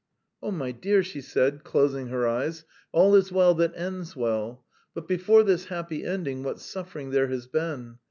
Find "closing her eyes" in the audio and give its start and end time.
1.63-2.65